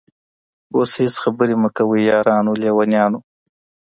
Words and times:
اوس 0.75 0.91
هيڅ 1.01 1.13
خبري 1.23 1.55
مه 1.61 1.69
كوی 1.77 2.01
يارانو 2.11 2.51
ليـونيانـو 2.61 3.19